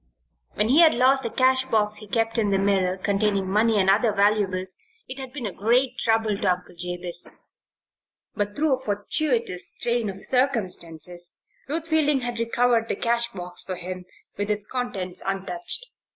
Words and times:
When 0.55 0.69
he 0.69 0.79
had 0.79 0.95
lost 0.95 1.27
a 1.27 1.29
cash 1.29 1.65
box 1.65 1.97
he 1.97 2.07
kept 2.07 2.39
in 2.39 2.49
the 2.49 2.57
mill, 2.57 2.97
containing 2.97 3.47
money 3.47 3.77
and 3.77 3.87
other 3.87 4.11
valuables, 4.11 4.75
it 5.07 5.19
had 5.19 5.31
been 5.31 5.45
a 5.45 5.53
great 5.53 5.99
trouble 5.99 6.35
to 6.39 6.51
Uncle 6.53 6.73
Jabez. 6.75 7.27
But 8.33 8.55
through 8.55 8.77
a 8.79 8.83
fortuitous 8.83 9.75
train 9.79 10.09
of 10.09 10.17
circumstances 10.17 11.35
Ruth 11.67 11.87
Fielding 11.87 12.21
had 12.21 12.39
recovered 12.39 12.87
the 12.87 12.95
cash 12.95 13.29
box 13.29 13.63
for 13.63 13.75
him, 13.75 14.05
with 14.37 14.49
its 14.49 14.65
contents 14.65 15.21
untouched. 15.23 15.85